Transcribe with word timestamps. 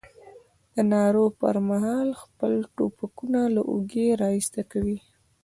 د 0.75 0.77
نارو 0.91 1.25
پر 1.39 1.55
مهال 1.69 2.09
خپل 2.21 2.53
ټوپکونه 2.75 3.39
له 3.55 3.61
اوږې 3.71 4.07
را 4.21 4.29
ایسته 4.37 4.61
کوي. 4.71 4.97